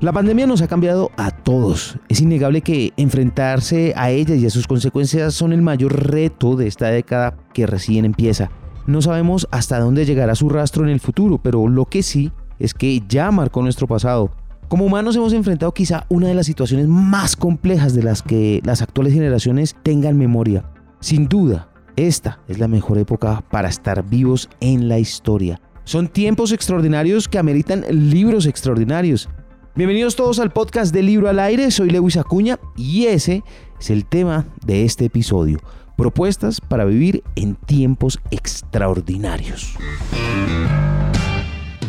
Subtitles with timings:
[0.00, 1.98] La pandemia nos ha cambiado a todos.
[2.08, 6.68] Es innegable que enfrentarse a ella y a sus consecuencias son el mayor reto de
[6.68, 8.50] esta década que recién empieza.
[8.86, 12.72] No sabemos hasta dónde llegará su rastro en el futuro, pero lo que sí es
[12.72, 14.30] que ya marcó nuestro pasado.
[14.68, 18.80] Como humanos hemos enfrentado quizá una de las situaciones más complejas de las que las
[18.80, 20.64] actuales generaciones tengan memoria.
[21.00, 25.60] Sin duda, esta es la mejor época para estar vivos en la historia.
[25.84, 29.28] Son tiempos extraordinarios que ameritan libros extraordinarios.
[29.76, 33.44] Bienvenidos todos al podcast de Libro al Aire, soy Lewis Acuña y ese
[33.78, 35.58] es el tema de este episodio.
[35.96, 39.76] Propuestas para vivir en tiempos extraordinarios.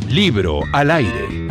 [0.07, 1.47] Libro al Aire.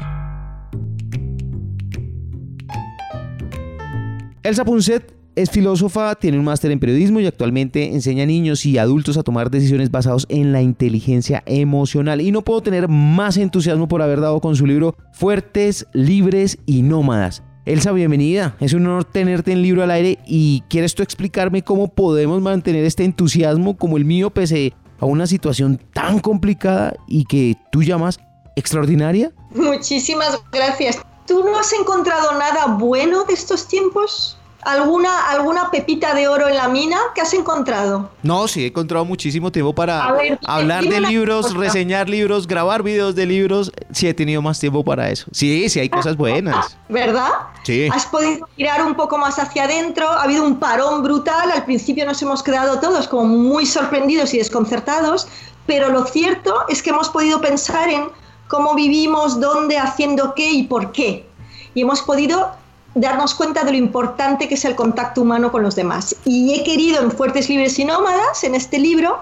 [4.45, 8.79] Elsa Punset es filósofa, tiene un máster en periodismo y actualmente enseña a niños y
[8.79, 12.21] adultos a tomar decisiones basadas en la inteligencia emocional.
[12.21, 16.83] Y no puedo tener más entusiasmo por haber dado con su libro Fuertes, Libres y
[16.83, 17.43] Nómadas.
[17.67, 18.57] Elsa, bienvenida.
[18.59, 22.85] Es un honor tenerte en Libro al Aire y ¿quieres tú explicarme cómo podemos mantener
[22.85, 28.19] este entusiasmo como el mío pese a una situación tan complicada y que tú llamas
[28.57, 29.33] extraordinaria?
[29.55, 30.99] Muchísimas gracias.
[31.27, 34.40] ¿Tú no has encontrado nada bueno de estos tiempos?
[34.63, 38.11] ¿Alguna, ¿Alguna pepita de oro en la mina que has encontrado?
[38.23, 40.15] No, sí, he encontrado muchísimo tiempo para
[40.47, 43.73] hablar de libros, reseñar libros, grabar videos de libros.
[43.93, 45.27] Sí, he tenido más tiempo para eso.
[45.33, 46.77] Sí, sí, hay cosas buenas.
[46.89, 47.31] ¿Verdad?
[47.63, 47.89] Sí.
[47.93, 50.09] Has podido mirar un poco más hacia adentro.
[50.09, 51.51] Ha habido un parón brutal.
[51.51, 55.27] Al principio nos hemos quedado todos como muy sorprendidos y desconcertados.
[55.67, 58.09] Pero lo cierto es que hemos podido pensar en
[58.49, 61.27] cómo vivimos, dónde, haciendo qué y por qué.
[61.75, 62.60] Y hemos podido
[62.95, 66.17] darnos cuenta de lo importante que es el contacto humano con los demás.
[66.25, 69.19] Y he querido en Fuertes, Libres y Nómadas, en este libro,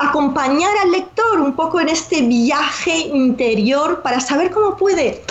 [0.00, 5.22] acompañar al lector un poco en este viaje interior para saber cómo puede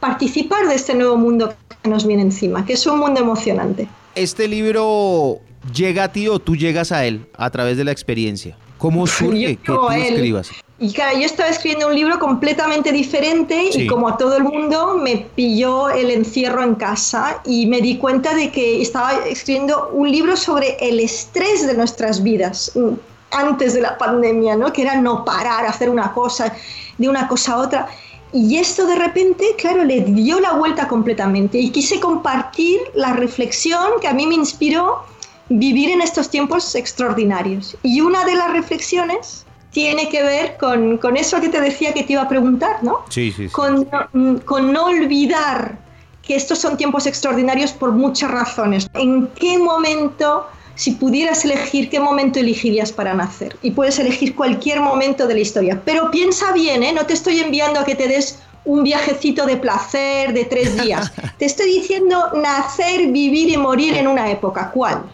[0.00, 3.88] participar de este nuevo mundo que nos viene encima, que es un mundo emocionante.
[4.14, 5.40] Este libro
[5.74, 8.56] llega a ti o tú llegas a él a través de la experiencia.
[8.78, 10.50] ¿Cómo surge que tú escribas?
[10.80, 14.96] Y claro, yo estaba escribiendo un libro completamente diferente y como a todo el mundo
[14.96, 20.08] me pilló el encierro en casa y me di cuenta de que estaba escribiendo un
[20.08, 22.72] libro sobre el estrés de nuestras vidas
[23.32, 24.72] antes de la pandemia, ¿no?
[24.72, 26.54] Que era no parar, hacer una cosa,
[26.96, 27.88] de una cosa a otra.
[28.32, 33.84] Y esto de repente, claro, le dio la vuelta completamente y quise compartir la reflexión
[34.00, 35.02] que a mí me inspiró
[35.48, 37.76] vivir en estos tiempos extraordinarios.
[37.82, 42.02] Y una de las reflexiones tiene que ver con, con, eso que te decía que
[42.02, 43.04] te iba a preguntar, ¿no?
[43.08, 43.52] Sí, sí, sí.
[43.52, 43.84] Con,
[44.44, 45.78] con, no olvidar
[46.22, 48.88] que estos son tiempos extraordinarios por muchas razones.
[48.94, 53.56] ¿En qué momento, si pudieras elegir, qué momento elegirías para nacer?
[53.62, 55.80] Y puedes elegir cualquier momento de la historia.
[55.84, 56.92] Pero piensa bien, ¿eh?
[56.92, 61.12] No te estoy enviando a que te des un viajecito de placer de tres días.
[61.38, 64.70] te estoy diciendo nacer, vivir y morir en una época.
[64.70, 65.04] ¿Cuál?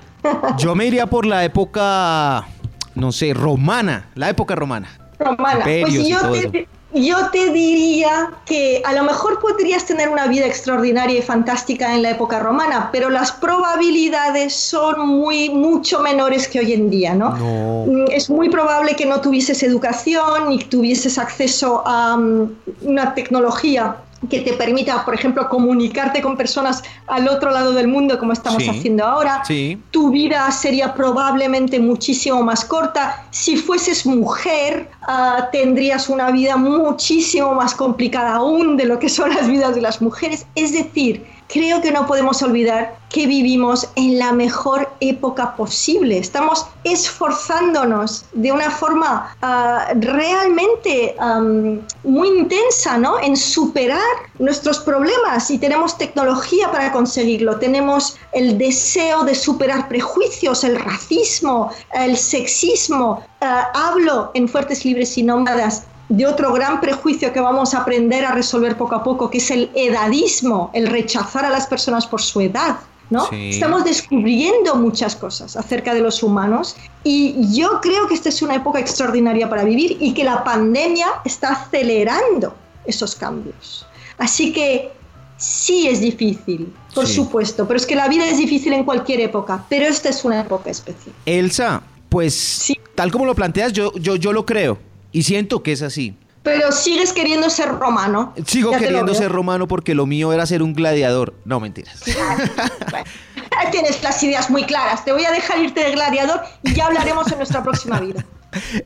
[0.58, 2.46] Yo me iría por la época
[2.94, 4.88] no sé, romana, la época romana.
[5.18, 5.64] Romana.
[5.64, 11.18] pues yo te, yo te diría que a lo mejor podrías tener una vida extraordinaria
[11.18, 16.72] y fantástica en la época romana, pero las probabilidades son muy mucho menores que hoy
[16.72, 17.36] en día, ¿no?
[17.36, 18.04] no.
[18.08, 22.50] Es muy probable que no tuvieses educación ni tuvieses acceso a um,
[22.82, 23.96] una tecnología
[24.28, 28.62] que te permita, por ejemplo, comunicarte con personas al otro lado del mundo como estamos
[28.68, 29.42] haciendo ahora.
[29.90, 33.24] Tu vida sería probablemente muchísimo más corta.
[33.30, 39.34] Si fueses mujer, ah, tendrías una vida muchísimo más complicada aún de lo que son
[39.34, 40.46] las vidas de las mujeres.
[40.54, 46.19] Es decir, creo que no podemos olvidar que vivimos en la mejor época posible.
[46.19, 51.15] Estamos esforzándonos de una forma ah, realmente
[52.03, 53.21] muy intensa ¿no?
[53.21, 54.00] en superar
[54.38, 57.59] nuestros problemas y tenemos tecnología para conseguirlo.
[57.59, 63.24] Tenemos el deseo de superar prejuicios, el racismo, el sexismo.
[63.41, 68.24] Ah, hablo en Fuertes Libres y Nómadas de otro gran prejuicio que vamos a aprender
[68.24, 72.21] a resolver poco a poco, que es el edadismo, el rechazar a las personas por
[72.21, 72.77] su edad.
[73.10, 73.28] ¿no?
[73.33, 78.54] Estamos descubriendo muchas cosas acerca de los humanos y yo creo que esta es una
[78.54, 82.54] época extraordinaria para vivir y que la pandemia está acelerando
[82.86, 83.86] esos cambios.
[84.18, 84.91] Así que
[85.36, 89.65] sí es difícil, por supuesto, pero es que la vida es difícil en cualquier época,
[89.68, 91.15] pero esta es una época especial.
[91.27, 94.78] Elsa, pues tal como lo planteas, yo, yo, yo lo creo.
[95.15, 96.16] Y siento que es así.
[96.43, 98.34] Pero sigues queriendo ser romano.
[98.47, 101.34] Sigo queriendo ser romano porque lo mío era ser un gladiador.
[101.45, 102.03] No, mentiras.
[103.71, 105.05] tienes las ideas muy claras.
[105.05, 108.27] Te voy a dejar irte de gladiador y ya hablaremos en nuestra próxima vida.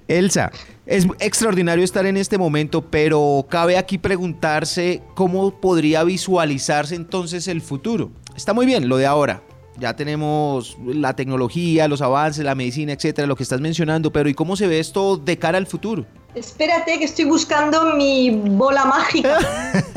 [0.06, 0.52] Elsa,
[0.84, 7.62] es extraordinario estar en este momento, pero cabe aquí preguntarse cómo podría visualizarse entonces el
[7.62, 8.10] futuro.
[8.36, 9.42] Está muy bien lo de ahora.
[9.78, 14.34] Ya tenemos la tecnología, los avances, la medicina, etcétera, lo que estás mencionando, pero ¿y
[14.34, 16.04] cómo se ve esto de cara al futuro?
[16.34, 19.38] Espérate que estoy buscando mi bola mágica.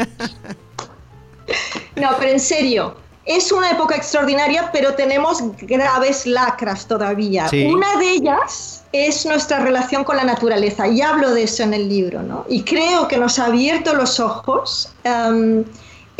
[1.95, 2.95] no, pero en serio,
[3.25, 7.48] es una época extraordinaria, pero tenemos graves lacras todavía.
[7.51, 11.88] Una de ellas es nuestra relación con la naturaleza, y hablo de eso en el
[11.88, 12.45] libro, ¿no?
[12.50, 15.63] Y creo que nos ha abierto los ojos em,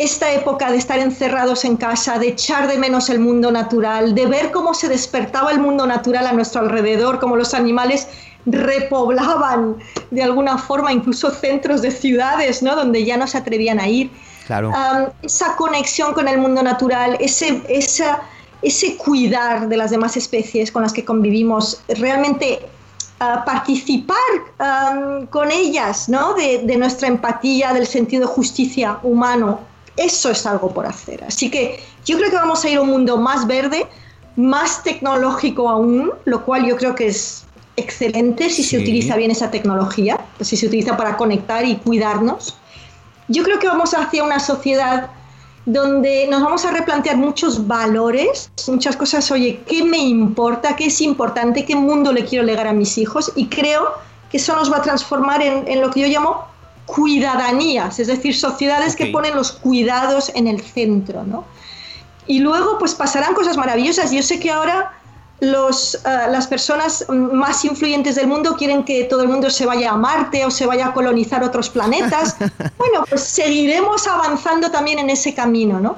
[0.02, 4.26] esta época de estar encerrados en casa, de echar de menos el mundo natural, de
[4.26, 8.08] ver cómo se despertaba el mundo natural a nuestro alrededor, cómo los animales
[8.44, 9.76] repoblaban
[10.10, 12.74] de alguna forma incluso centros de ciudades, ¿no?
[12.74, 14.10] Donde ya no se atrevían a ir
[15.22, 20.92] esa conexión con el mundo natural, ese, ese cuidar de las demás especies con las
[20.92, 22.58] que convivimos, realmente
[23.20, 24.16] ah, participar
[25.30, 26.34] con ellas, ¿no?
[26.34, 31.24] De, de, nuestra empatía, del sentido de justicia humano, eso es algo por hacer.
[31.24, 33.86] Así que yo creo que vamos a ir a un mundo más verde,
[34.36, 37.44] más tecnológico aún, lo cual yo creo que es
[37.76, 42.56] excelente si se utiliza bien esa tecnología, si se utiliza para conectar y cuidarnos
[43.28, 45.10] yo creo que vamos hacia una sociedad
[45.64, 50.74] donde nos vamos a replantear muchos valores, muchas cosas, oye, ¿qué me importa?
[50.74, 51.64] ¿Qué es importante?
[51.64, 53.32] ¿Qué mundo le quiero legar a mis hijos?
[53.36, 53.92] Y creo
[54.30, 56.44] que eso nos va a transformar en, lo que yo llamo
[56.94, 61.44] cuidadanías, es decir, sociedades que ponen los cuidados en el centro, ¿no?
[62.26, 64.12] Y luego, pues pasarán cosas maravillosas.
[64.12, 64.92] Yo sé que ahora
[65.40, 69.90] los, eh, las personas más influyentes del mundo quieren que todo el mundo se vaya
[69.90, 72.36] a Marte o se vaya a colonizar otros planetas.
[72.78, 75.96] Bueno, pues seguiremos avanzando también en ese camino, ¿no?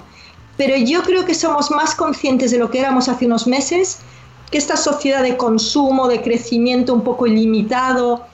[0.56, 3.98] Pero yo creo que somos más conscientes de lo que éramos hace unos meses,
[4.50, 8.26] que esta sociedad de consumo, de crecimiento un poco ilimitado,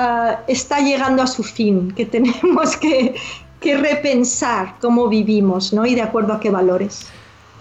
[0.00, 3.14] eh, está llegando a su fin, que tenemos que,
[3.60, 5.84] que, repensar cómo vivimos, ¿no?
[5.84, 7.06] Y de acuerdo a qué valores.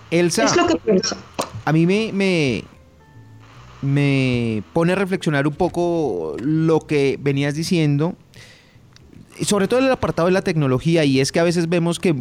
[0.09, 1.17] Elsa, es lo que pienso.
[1.65, 2.63] A mí me, me,
[3.81, 8.15] me pone a reflexionar un poco lo que venías diciendo,
[9.41, 12.15] sobre todo el apartado de la tecnología, y es que a veces vemos que eh,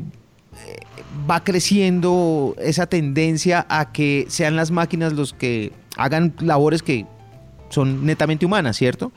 [1.30, 7.06] va creciendo esa tendencia a que sean las máquinas los que hagan labores que
[7.68, 9.12] son netamente humanas, ¿cierto?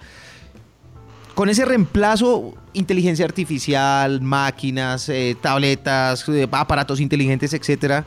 [1.41, 8.05] Con ese reemplazo, inteligencia artificial, máquinas, eh, tabletas, eh, aparatos inteligentes, etcétera,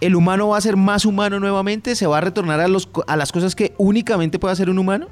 [0.00, 1.94] ¿el humano va a ser más humano nuevamente?
[1.94, 5.06] ¿Se va a retornar a, los, a las cosas que únicamente puede hacer un humano?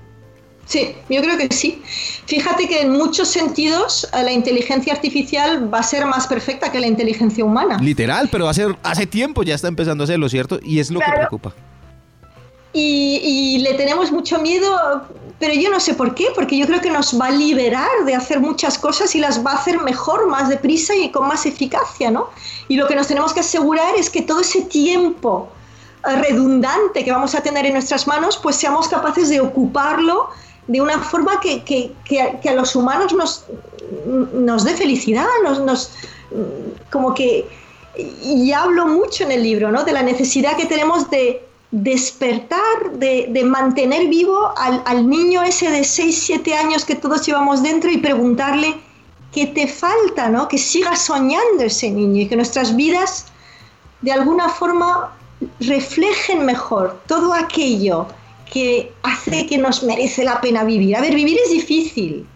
[0.67, 1.81] Sí, yo creo que sí.
[2.27, 6.81] Fíjate que en muchos sentidos eh, la inteligencia artificial va a ser más perfecta que
[6.81, 7.79] la inteligencia humana.
[7.81, 10.59] Literal, pero hace, hace tiempo ya está empezando a hacerlo, ¿cierto?
[10.65, 11.55] Y es lo que preocupa.
[12.75, 15.03] Y, le tenemos mucho miedo
[15.43, 18.15] pero yo no sé por qué, porque yo creo que nos va a liberar de
[18.15, 22.13] hacer muchas cosas y las va a hacer mejor, más deprisa y con más eficacia,
[22.13, 22.31] ¿no?
[22.69, 25.49] Y lo que nos tenemos que asegurar es que todo ese tiempo
[26.09, 30.29] eh, redundante que vamos a tener en nuestras manos, pues seamos capaces de ocuparlo
[30.69, 33.45] de una forma que, que, que, a, los humanos nos,
[34.07, 35.91] nos dé felicidad, nos, nos,
[36.93, 37.49] como que,
[37.97, 39.83] y hablo mucho en el libro, ¿no?
[39.83, 46.23] De la necesidad que tenemos de despertar, de, mantener vivo al, niño ese de 6,
[46.27, 48.77] 7 años que todos llevamos dentro y preguntarle
[49.33, 50.47] qué te falta, ¿no?
[50.49, 53.27] Que siga soñando ese niño y que nuestras vidas
[54.03, 55.17] de alguna forma
[55.61, 58.07] reflejen mejor todo aquello
[58.53, 60.95] que hace que nos merece la pena vivir.
[60.95, 62.27] A ver, vivir es difícil.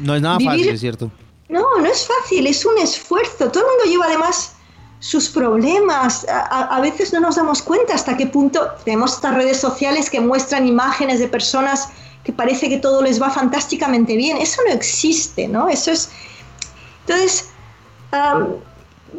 [0.00, 1.10] No es nada fácil, es cierto.
[1.48, 3.50] No, no es fácil, es un esfuerzo.
[3.50, 4.54] Todo el mundo lleva además
[5.02, 6.24] sus problemas.
[6.28, 10.66] A, veces no nos damos cuenta hasta qué punto tenemos estas redes sociales que muestran
[10.66, 11.88] imágenes de personas
[12.22, 14.36] que parece que todo les va fantásticamente bien.
[14.36, 15.68] Eso no existe, ¿no?
[15.68, 16.10] Eso es...
[17.00, 17.48] Entonces,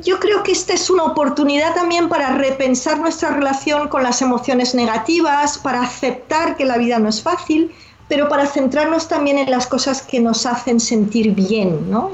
[0.02, 4.74] yo creo que esta es una oportunidad también para repensar nuestra relación con las emociones
[4.74, 7.76] negativas, para aceptar que la vida no es fácil,
[8.08, 12.10] pero para centrarnos también en las cosas que nos hacen sentir bien, ¿no?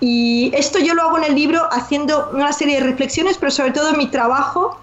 [0.00, 3.70] Y esto yo lo hago en el libro haciendo una serie de reflexiones, pero sobre
[3.72, 4.78] todo mi trabajo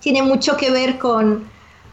[0.00, 1.48] tiene mucho que ver con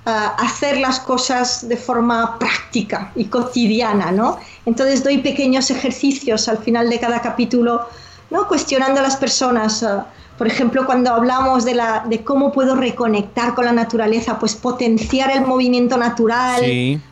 [0.05, 4.37] ah, hacer las cosas de forma práctica y cotidiana, ¿no?
[4.65, 7.87] Entonces doy pequeños ejercicios al final de cada capítulo,
[8.29, 8.47] ¿no?
[8.47, 9.83] Cuestionando a las personas.
[9.83, 14.53] Ah, por ejemplo, cuando hablamos de, la, de cómo puedo reconectar con la naturaleza, pues
[14.53, 16.61] potenciar el movimiento natural,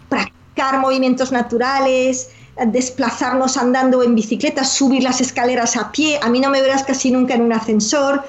[0.09, 2.31] practicar movimientos naturales,
[2.67, 6.19] desplazarnos andando en bicicleta, subir las escaleras a pie.
[6.21, 8.23] A mí no me verás casi nunca en un ascensor.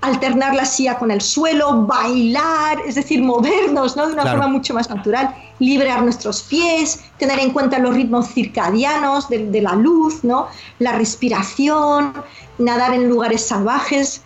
[0.00, 4.06] alternar la silla con el suelo, bailar, es decir, movernos ¿no?
[4.06, 9.28] de una forma mucho más natural, liberar nuestros pies, tener en cuenta los ritmos circadianos
[9.28, 10.46] de, de la luz, ¿no?
[10.78, 12.14] la respiración,
[12.58, 14.22] nadar en lugares salvajes.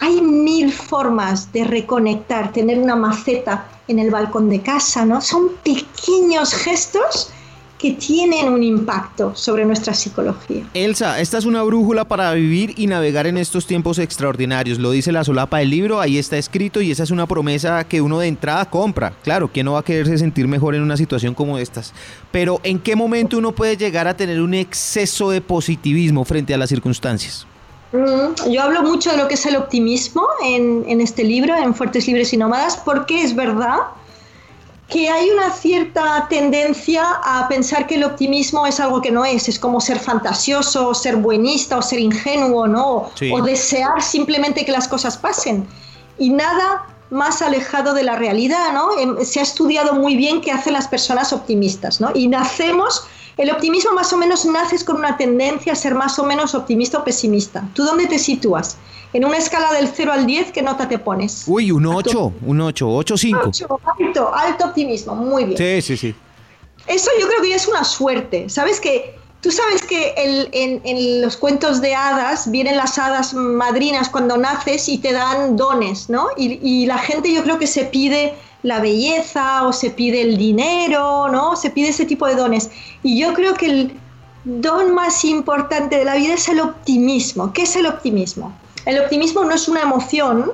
[0.00, 5.20] Hay mil formas de reconectar, tener una maceta en el balcón de casa, ¿no?
[5.20, 7.30] Son pequeños gestos
[7.82, 10.64] que tienen un impacto sobre nuestra psicología.
[10.72, 14.78] Elsa, esta es una brújula para vivir y navegar en estos tiempos extraordinarios.
[14.78, 18.00] Lo dice la solapa del libro, ahí está escrito y esa es una promesa que
[18.00, 19.12] uno de entrada compra.
[19.24, 21.92] Claro, ¿quién no va a quererse sentir mejor en una situación como estas?
[22.30, 26.58] Pero ¿en qué momento uno puede llegar a tener un exceso de positivismo frente a
[26.58, 27.48] las circunstancias?
[27.90, 31.74] Mm, yo hablo mucho de lo que es el optimismo en, en este libro, en
[31.74, 33.78] Fuertes, Libres y Nómadas, porque es verdad
[34.92, 39.48] que hay una cierta tendencia a pensar que el optimismo es algo que no es,
[39.48, 43.10] es como ser fantasioso, o ser buenista, o ser ingenuo, ¿no?
[43.32, 45.66] O desear simplemente que las cosas pasen.
[46.18, 48.98] Y nada más alejado de la realidad, ¿no?
[48.98, 52.10] Em, se ha estudiado muy bien qué hacen las personas optimistas, ¿no?
[52.14, 53.04] Y nacemos,
[53.36, 56.98] el optimismo más o menos naces con una tendencia a ser más o menos optimista
[56.98, 57.66] o pesimista.
[57.74, 58.76] ¿Tú dónde te sitúas?
[59.12, 61.44] En una escala del 0 al 10, ¿qué nota te pones?
[61.46, 63.50] Uy, un 8, un 8, 8, 5.
[63.98, 65.58] alto, alto optimismo, muy bien.
[65.58, 66.14] Sí, sí, sí.
[66.86, 68.48] Eso yo creo que ya es una suerte.
[68.48, 74.36] ¿Sabes que Tú sabes que en, los cuentos de hadas vienen las hadas madrinas cuando
[74.36, 76.28] naces y te dan dones, ¿no?
[76.36, 80.36] Y, y, la gente yo creo que se pide la belleza o se pide el
[80.36, 81.56] dinero, ¿no?
[81.56, 82.70] Se pide ese tipo de dones.
[83.02, 84.00] Y yo creo que el
[84.44, 87.52] don más importante de la vida es el optimismo.
[87.52, 88.56] ¿Qué es el optimismo?
[88.84, 90.52] El optimismo no es una emoción,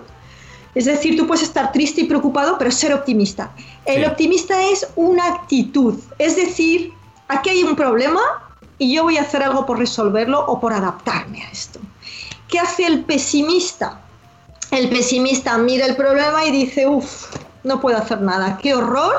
[0.75, 3.51] es decir, tú puedes estar triste y preocupado, pero ser optimista.
[3.87, 6.93] El optimista es una actitud, es decir,
[7.29, 8.21] aquí hay un problema
[8.79, 11.81] y yo voy a hacer algo por resolverlo o por adaptarme a esto.
[12.49, 14.01] ¿Qué hace el pesimista?
[14.71, 17.27] El pesimista mira el problema y dice, uff,
[17.69, 19.15] no puedo hacer nada, qué horror,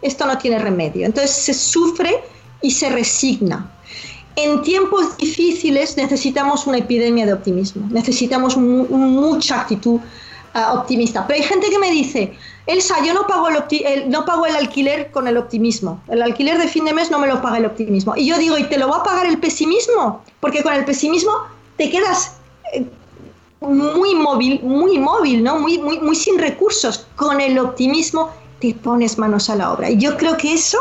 [0.00, 1.04] esto no tiene remedio.
[1.04, 2.22] Entonces se sufre
[2.62, 3.70] y se resigna
[4.36, 10.00] en tiempos difíciles necesitamos una epidemia de optimismo, necesitamos mucha actitud
[10.54, 11.26] ah, optimista.
[11.26, 12.32] Pero hay gente que me dice,
[12.66, 16.00] Elsa, yo no pago el, no pago el alquiler con el optimismo.
[16.08, 18.16] El alquiler de fin de mes no me lo paga el optimismo.
[18.16, 20.22] Y yo digo, ¿y te lo va a pagar el pesimismo?
[20.40, 21.32] Porque con el pesimismo
[21.76, 22.36] te quedas
[22.72, 22.86] eh,
[23.60, 25.58] muy móvil, muy móvil, ¿no?
[25.58, 27.06] Muy, muy, muy sin recursos.
[27.16, 29.90] Con el optimismo te pones manos a la obra.
[29.90, 30.78] Y yo creo que eso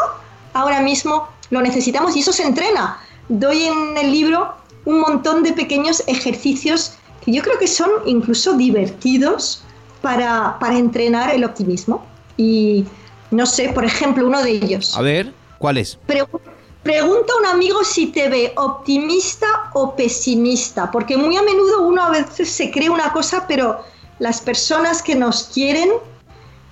[0.53, 4.53] ahora mismo lo necesitamos y eso se entrena doy en el libro
[4.85, 6.93] un montón de pequeños ejercicios
[7.23, 9.61] que yo creo que son incluso divertidos
[10.01, 12.05] para, entrenar el optimismo.
[12.37, 12.85] Y
[13.31, 14.97] no sé, por ejemplo, uno de ellos.
[14.97, 15.97] A ver, ¿cuál es?
[16.07, 16.51] pregunta
[16.85, 22.09] a un amigo si te ve optimista o pesimista, porque muy a menudo uno a
[22.09, 23.83] veces se cree una cosa, pero
[24.19, 25.89] las personas que nos quieren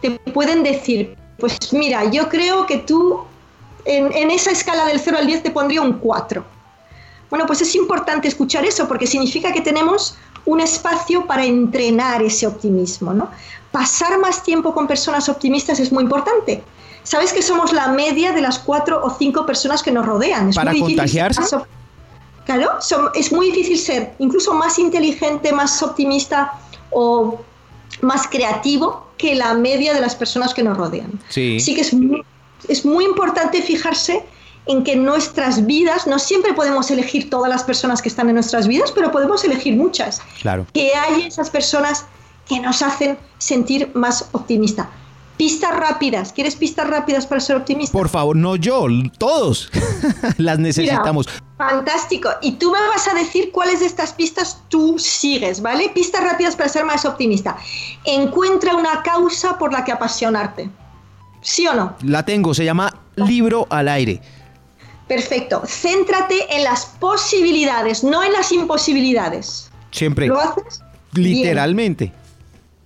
[0.01, 3.21] te pueden decir, pues mira, yo creo que tú
[3.85, 6.43] en, esa escala del 0 al 10 te pondría un 4.
[7.29, 12.47] Bueno, pues es importante escuchar eso porque significa que tenemos un espacio para entrenar ese
[12.47, 13.29] optimismo, ¿no?
[13.71, 16.63] Pasar más tiempo con personas optimistas es muy importante.
[17.07, 20.51] Sabes que somos la media de las cuatro o cinco personas que nos rodean.
[20.53, 21.41] para contagiarse.
[22.45, 22.71] claro,
[23.15, 26.53] es muy difícil ser incluso más inteligente, más optimista
[26.91, 27.39] o
[28.01, 31.19] más creativo que la media de las personas que nos rodean.
[31.29, 31.59] Sí.
[31.59, 32.23] Sí que es muy
[32.67, 34.23] es muy importante fijarse
[34.65, 38.67] en que nuestras vidas, no siempre podemos elegir todas las personas que están en nuestras
[38.67, 40.21] vidas, pero podemos elegir muchas.
[40.41, 40.65] Claro.
[40.73, 42.05] Que hay esas personas
[42.49, 44.89] que nos hacen sentir más optimista.
[45.37, 46.33] Pistas rápidas.
[46.33, 47.91] ¿Quieres pistas rápidas para ser optimista?
[47.91, 48.85] Por favor, no yo,
[49.19, 49.69] todos
[50.37, 51.27] las necesitamos.
[51.57, 52.29] fantástico.
[52.41, 55.89] Y tú me vas a decir cuáles de estas pistas tú sigues, ¿vale?
[55.89, 57.55] Pistas rápidas para ser más optimista.
[58.03, 60.69] Encuentra una causa por la que apasionarte.
[61.41, 61.95] ¿Sí o no?
[62.03, 64.19] La tengo, se llama Libro al aire.
[65.07, 65.61] Perfecto.
[65.65, 69.69] Céntrate en las posibilidades, no en las imposibilidades.
[69.91, 70.27] Siempre.
[70.27, 70.81] ¿Lo haces?
[71.13, 72.11] Literalmente.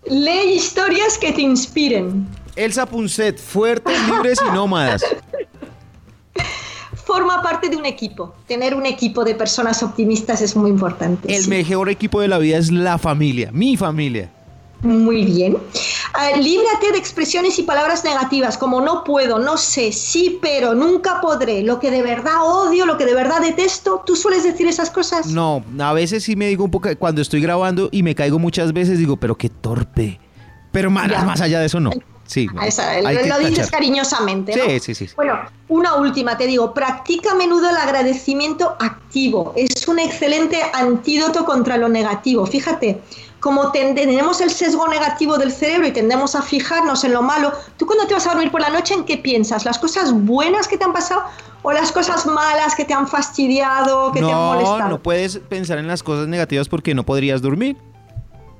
[0.05, 2.27] Lee historias que te inspiren.
[2.55, 5.03] Elsa Punset, fuertes, libres y nómadas.
[7.05, 8.33] Forma parte de un equipo.
[8.47, 11.33] Tener un equipo de personas optimistas es muy importante.
[11.35, 14.31] El mejor equipo de la vida es la familia, mi familia.
[14.81, 15.53] Muy bien.
[15.55, 21.21] Uh, líbrate de expresiones y palabras negativas como no puedo, no sé, sí, pero, nunca
[21.21, 24.03] podré, lo que de verdad odio, lo que de verdad detesto.
[24.05, 25.27] ¿Tú sueles decir esas cosas?
[25.27, 28.73] No, a veces sí me digo un poco, cuando estoy grabando y me caigo muchas
[28.73, 30.19] veces, digo, pero qué torpe.
[30.71, 31.91] Pero más, más allá de eso no.
[32.31, 34.53] Sí, lo dices cariñosamente.
[34.53, 35.13] Sí, sí, sí.
[35.17, 39.51] Bueno, una última, te digo, practica a menudo el agradecimiento activo.
[39.57, 42.45] Es un excelente antídoto contra lo negativo.
[42.45, 43.01] Fíjate,
[43.41, 47.85] como tenemos el sesgo negativo del cerebro y tendemos a fijarnos en lo malo, tú
[47.85, 49.65] cuando te vas a dormir por la noche, ¿en qué piensas?
[49.65, 51.23] ¿Las cosas buenas que te han pasado
[51.63, 54.79] o las cosas malas que te han fastidiado, que te han molestado?
[54.79, 57.75] No, no puedes pensar en las cosas negativas porque no podrías dormir.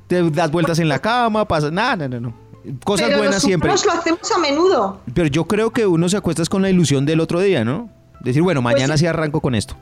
[0.08, 2.41] Te das vueltas en la cama, pasa nada, no, no, no.
[2.84, 3.70] Cosas Pero buenas los siempre.
[3.72, 5.00] lo hacemos a menudo.
[5.14, 7.90] Pero yo creo que uno se acuesta con la ilusión del otro día, ¿no?
[8.20, 9.76] Decir, bueno, mañana Pues- sí arranco con esto.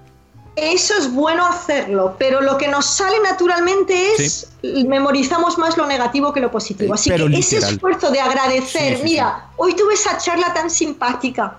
[0.55, 6.33] Eso es bueno hacerlo, pero lo que nos sale naturalmente es memorizamos más lo negativo
[6.33, 6.93] que lo positivo.
[6.93, 10.53] Eh, Así pero que ese esfuerzo de agradecer, Sí, sí, mira, hoy tuve esa charla
[10.53, 11.57] tan simpática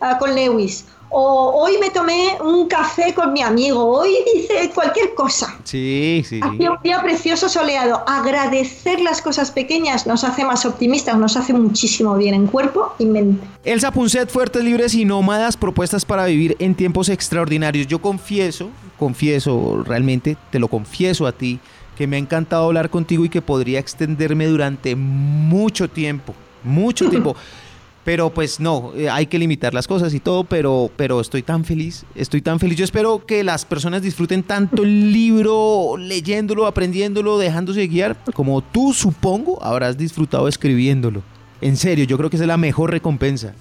[0.00, 5.14] ah, con Lewis, o hoy me tomé un café con mi amigo, hoy hice cualquier
[5.14, 5.56] cosa.
[5.64, 6.40] Sí, sí.
[6.42, 8.02] Hacía un día precioso soleado.
[8.06, 13.06] Agradecer las cosas pequeñas nos hace más optimistas, nos hace muchísimo bien en cuerpo y
[13.06, 13.46] mente.
[13.64, 17.86] Elsa Punset, Fuertes, Libres y Nómadas, propuestas para vivir en tiempos extraordinarios.
[17.86, 21.60] Yo confieso, confieso realmente, te lo confieso a ti,
[21.96, 27.36] que me ha encantado hablar contigo y que podría extenderme durante mucho tiempo, mucho tiempo.
[28.06, 31.64] Pero pues no, eh, hay que limitar las cosas y todo, pero, pero estoy tan
[31.64, 32.78] feliz, estoy tan feliz.
[32.78, 38.92] Yo espero que las personas disfruten tanto el libro, leyéndolo, aprendiéndolo, dejándose guiar, como tú
[38.94, 41.24] supongo habrás disfrutado escribiéndolo.
[41.60, 43.54] En serio, yo creo que es la mejor recompensa.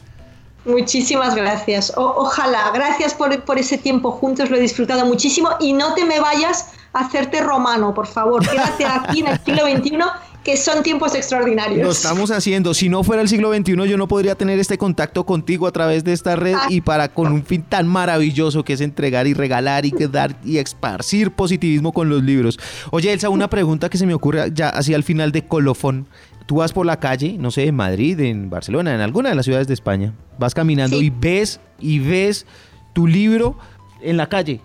[0.64, 1.92] Muchísimas gracias.
[1.98, 6.20] Ojalá, gracias por, por ese tiempo juntos, lo he disfrutado muchísimo y no te me
[6.20, 8.48] vayas a hacerte romano, por favor.
[8.48, 9.98] Quédate aquí en el siglo XXI,
[10.46, 11.82] que son tiempos extraordinarios.
[11.84, 12.74] Lo estamos haciendo.
[12.75, 16.04] Si no fuera el siglo XXI, yo no podría tener este contacto contigo a través
[16.04, 19.86] de esta red y para con un fin tan maravilloso que es entregar y regalar
[19.88, 22.60] y dar y esparcir positivismo con los libros.
[22.92, 26.08] Oye, Elsa, una pregunta que se me ocurre ya así al final de colofón.
[26.46, 29.46] Tú vas por la calle, no sé, en Madrid, en Barcelona, en alguna de las
[29.46, 31.06] ciudades de España, vas caminando Sí.
[31.06, 32.46] y ves y ves
[32.94, 33.58] tu libro
[34.00, 34.62] en la calle.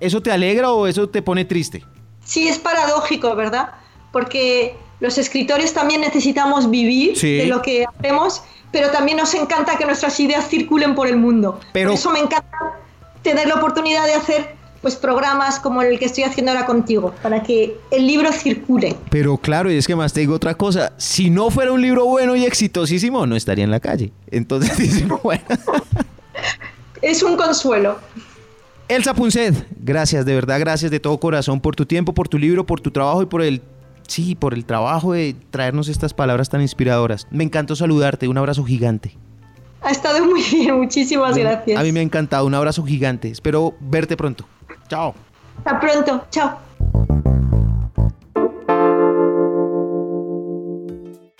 [0.00, 1.84] ¿Eso te alegra o eso te pone triste?
[2.24, 3.72] Sí, es paradójico, ¿verdad?
[4.10, 7.36] Porque los escritores también necesitamos vivir Sí.
[7.36, 11.60] de lo que hacemos, pero también nos encanta que nuestras ideas circulen por el mundo.
[11.72, 12.50] Pero- Por eso me encanta
[13.22, 17.42] tener la oportunidad de hacer pues programas como el que estoy haciendo ahora contigo, para
[17.42, 18.94] que el libro circule.
[19.10, 20.92] Pero claro, y es que más te digo otra cosa.
[20.98, 24.12] Si no fuera un libro bueno y exitosísimo, no estaría en la calle.
[24.30, 25.42] Entonces dice, bueno.
[27.02, 27.98] Es un consuelo.
[28.88, 32.64] Elsa Punset, gracias, de verdad, gracias de todo corazón por tu tiempo, por tu libro,
[32.64, 33.60] por tu trabajo y por el,
[34.08, 37.28] sí, por el trabajo de traernos estas palabras tan inspiradoras.
[37.30, 39.16] Me encantó saludarte, un abrazo gigante.
[39.80, 41.78] Ha estado muy bien, muchísimas gracias.
[41.78, 43.30] A mí me ha encantado, un abrazo gigante.
[43.30, 44.44] Espero verte pronto.
[44.88, 45.14] Chao.
[45.58, 46.58] Hasta pronto, chao.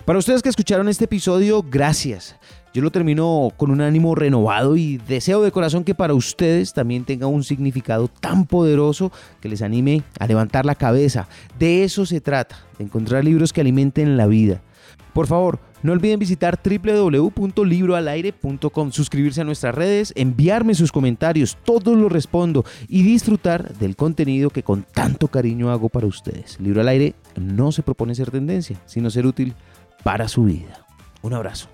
[0.05, 2.35] Para ustedes que escucharon este episodio, gracias.
[2.73, 7.03] Yo lo termino con un ánimo renovado y deseo de corazón que para ustedes también
[7.03, 11.27] tenga un significado tan poderoso que les anime a levantar la cabeza.
[11.57, 14.61] De eso se trata, de encontrar libros que alimenten la vida.
[15.13, 22.11] Por favor, no olviden visitar www.libroalaire.com, suscribirse a nuestras redes, enviarme sus comentarios, todos los
[22.11, 26.59] respondo y disfrutar del contenido que con tanto cariño hago para ustedes.
[26.59, 29.55] Libro al aire no se propone ser tendencia, sino ser útil
[30.03, 30.85] para su vida.
[31.21, 31.67] Un abrazo.